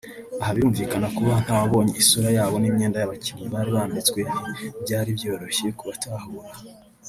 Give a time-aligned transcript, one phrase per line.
[0.41, 6.51] Aha birumvikana kuba ntawababonye isura yabo n’imyenda y’abakinnyi bari bambitswe nti byari byoroshye kubatahura